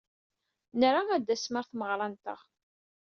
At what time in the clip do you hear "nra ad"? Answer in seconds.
0.79-1.21